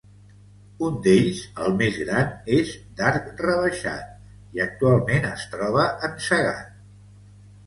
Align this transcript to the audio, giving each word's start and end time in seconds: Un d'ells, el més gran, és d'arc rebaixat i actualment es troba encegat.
Un 0.85 0.95
d'ells, 1.07 1.41
el 1.65 1.75
més 1.81 1.99
gran, 2.03 2.31
és 2.61 2.71
d'arc 3.01 3.27
rebaixat 3.47 4.57
i 4.57 4.65
actualment 4.65 5.29
es 5.35 5.47
troba 5.53 5.87
encegat. 6.11 6.83